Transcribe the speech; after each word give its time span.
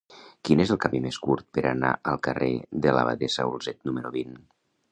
Quin 0.47 0.61
és 0.63 0.71
el 0.75 0.79
camí 0.85 1.01
més 1.03 1.19
curt 1.25 1.45
per 1.57 1.63
anar 1.73 1.91
al 2.13 2.17
carrer 2.29 2.49
de 2.87 2.95
l'Abadessa 2.97 3.49
Olzet 3.53 3.81
número 3.91 4.13
vint? 4.17 4.35